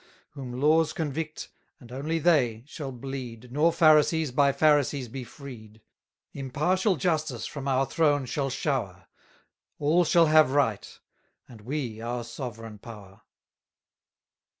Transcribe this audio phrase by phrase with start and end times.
[0.31, 1.49] Whom laws convict,
[1.79, 5.79] and only they, shall bleed, Nor pharisees by pharisees be freed.
[6.33, 9.05] Impartial justice from our throne shall shower,
[9.77, 10.99] All shall have right,
[11.47, 13.21] and we our sovereign power.